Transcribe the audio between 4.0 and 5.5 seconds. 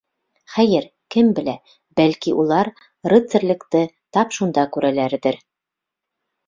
тап шунда күрәләрҙер.